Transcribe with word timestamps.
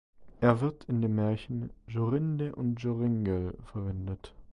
Er 0.39 0.61
wird 0.61 0.85
in 0.85 1.03
dem 1.03 1.13
Märchen 1.13 1.69
"Jorinde 1.87 2.55
und 2.55 2.81
Joringel" 2.81 3.55
verwendet. 3.71 4.33